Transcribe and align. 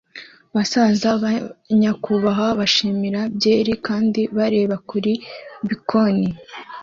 Basaza 0.55 1.09
banyakubahwa 1.23 2.47
bishimira 2.59 3.21
byeri 3.35 3.73
kandi 3.87 4.21
bareba 4.37 4.75
kuri 4.89 5.13
bkoni 5.69 6.29